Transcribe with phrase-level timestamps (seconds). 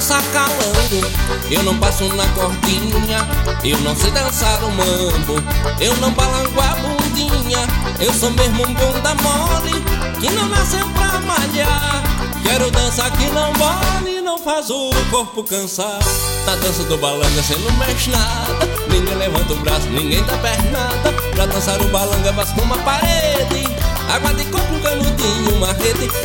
[0.00, 1.08] dançar calando,
[1.50, 3.18] eu não passo na cordinha.
[3.62, 5.42] Eu não sei dançar o mambo,
[5.80, 7.66] eu não balanço a bundinha.
[8.00, 9.82] Eu sou mesmo um bunda mole,
[10.20, 12.02] que não nasceu pra malhar.
[12.42, 15.98] Quero dançar que não mole, não faz o corpo cansar.
[16.46, 18.66] Na dança do balanga cê não mexe nada.
[18.90, 21.12] Ninguém levanta o braço, ninguém dá pernada.
[21.34, 23.68] Pra dançar o balanga basta uma parede.
[24.12, 24.44] Água de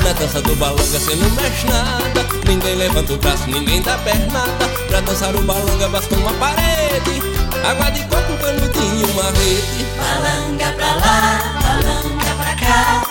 [0.03, 2.25] Na dança do balanga cê não mexe nada.
[2.45, 4.67] Ninguém levanta o braço, ninguém dá pernada.
[4.87, 7.21] Pra dançar o balanga basta uma parede.
[7.63, 9.85] Água de coco, um canudinho, uma rede.
[9.97, 13.03] Balanga pra lá, balanga pra cá.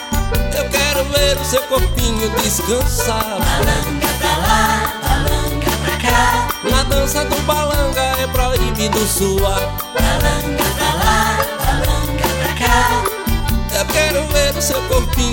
[0.56, 3.24] Eu quero ver o seu corpinho descansar.
[3.24, 6.48] Balanga pra lá, balanga pra cá.
[6.70, 9.74] Na dança do balanga é proibido suar.
[9.95, 10.73] Balanga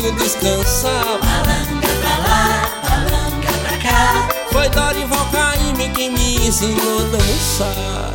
[0.02, 1.20] corpinho descansar.
[1.22, 4.30] Balanga pra lá, balanga pra cá.
[4.52, 8.14] Foi Dorival Caymmi que me ensinou a dançar.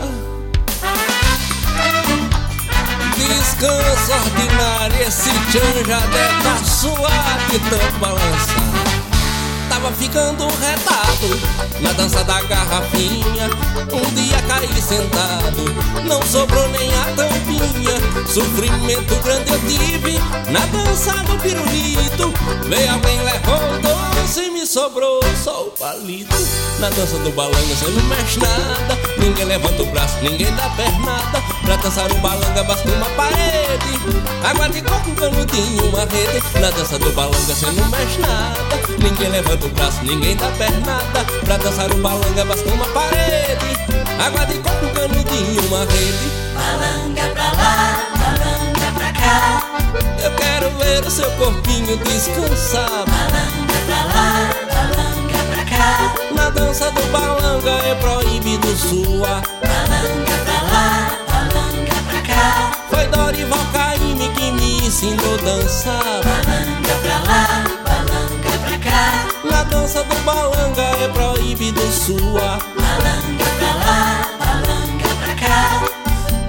[3.17, 8.66] Descanso ordinário, esse tchan já deve tá suave tanto balançar
[9.87, 11.41] Tava ficando retado
[11.81, 13.49] na dança da garrafinha.
[13.93, 15.63] Um dia caí sentado,
[16.05, 18.27] não sobrou nem a tampinha.
[18.27, 20.19] Sofrimento grande eu tive
[20.51, 22.35] na dança do pirulito.
[22.69, 26.37] Veio alguém, levou doce e me sobrou só o palito.
[26.81, 28.99] Na dança do balanga você não mexe nada.
[29.19, 31.41] Ninguém levanta o braço, ninguém dá pernada.
[31.65, 33.87] Pra dançar o balanga basta uma parede.
[34.43, 36.43] Água de coco, canudinho, uma rede.
[36.61, 38.67] Na dança do balanga você não mexe nada.
[38.99, 41.25] Ninguém levanta o braço, ninguém dá pernada.
[41.45, 43.77] Pra dançar o balanga basta uma parede.
[44.19, 46.31] Água de coco, um canudinho, uma rede.
[46.55, 49.63] Balanga pra lá, balanga pra cá.
[50.23, 53.05] Eu quero ver o seu corpinho descansar.
[53.07, 56.15] Balanga pra lá, balanga pra cá.
[56.35, 59.43] Na dança do balanga é proibido suar.
[59.63, 62.73] Balanga pra lá, balanga pra cá.
[62.91, 66.23] Foi Dorival Caymmi que me ensinou a dançar.
[66.25, 66.76] Balanga
[69.87, 75.85] dança do balanga é proibido suar Balanga pra lá, balanga pra cá.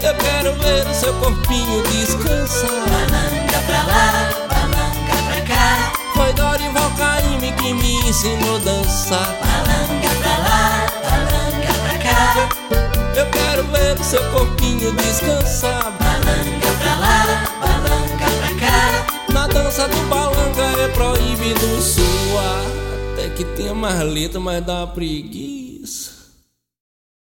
[0.01, 2.69] Eu quero ver o seu corpinho descansar.
[2.89, 5.93] Balanga pra lá, balanga pra cá.
[6.15, 9.35] Foi Dorival Caymmi que me ensinou a dançar.
[9.39, 12.49] Balanga pra lá, balanga pra cá.
[13.15, 15.76] Eu quero ver o seu corpinho descansar
[23.35, 26.16] Que tem mais letra, mas dá uma preguiça.